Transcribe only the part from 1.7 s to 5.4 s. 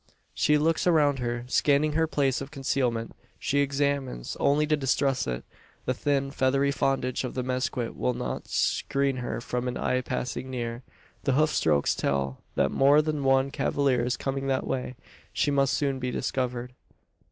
her place of concealment. She examines, only to distrust